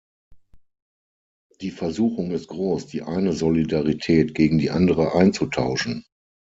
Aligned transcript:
Die 1.61 1.69
Versuchung 1.69 2.31
ist 2.31 2.47
groß, 2.47 2.87
die 2.87 3.03
eine 3.03 3.33
Solidarität 3.33 4.33
gegen 4.33 4.57
die 4.57 4.71
andere 4.71 5.13
einzutauschen. 5.13 6.05